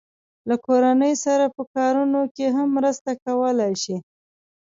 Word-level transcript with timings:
له 0.49 0.55
کورنۍ 0.65 1.13
سره 1.25 1.45
په 1.55 1.63
کارونو 1.75 2.21
کې 2.35 2.45
هم 2.55 2.67
مرسته 2.77 3.11
کولای 3.25 3.73
شي. 3.83 3.97